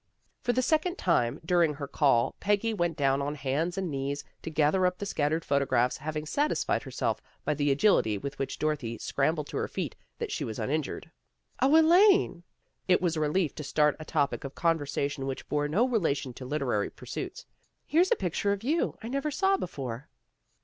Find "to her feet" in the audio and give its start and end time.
9.49-9.95